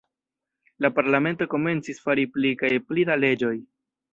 [0.85, 3.57] La parlamento komencis fari pli kaj pli da leĝoj.